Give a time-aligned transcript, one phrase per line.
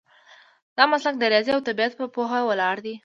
[0.77, 2.95] دا مسلک د ریاضي او طبیعت په پوهه ولاړ دی.